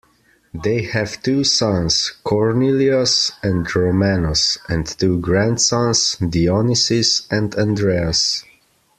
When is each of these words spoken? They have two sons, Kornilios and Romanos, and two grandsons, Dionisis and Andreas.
They 0.63 0.81
have 0.81 1.21
two 1.21 1.43
sons, 1.43 2.13
Kornilios 2.25 3.33
and 3.43 3.67
Romanos, 3.75 4.57
and 4.67 4.87
two 4.87 5.19
grandsons, 5.19 6.15
Dionisis 6.15 7.27
and 7.29 7.53
Andreas. 7.53 8.43